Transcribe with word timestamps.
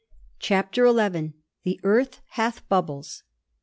CHAPTER 0.39 0.87
XL 0.87 1.31
* 1.63 1.63
THE 1.63 1.79
EARTH 1.83 2.21
HATH 2.29 2.67
BUBBLES.' 2.67 3.21